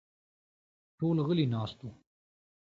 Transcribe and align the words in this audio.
ټول 0.97 1.17
غلي 1.27 1.45
ناست 1.53 1.77
وو. 1.81 1.91